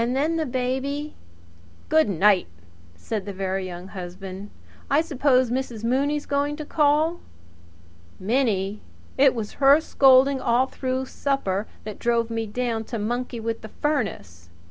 [0.03, 1.13] Then the baby"
[1.89, 2.47] "Good night!"
[2.95, 4.49] said the Very Young Husband.
[4.89, 5.83] "I suppose Mrs.
[5.83, 7.19] Mooney's going to call?"
[8.19, 8.81] "Minnie!
[9.15, 13.69] It was her scolding all through supper that drove me down to monkey with the
[13.69, 14.49] furnace.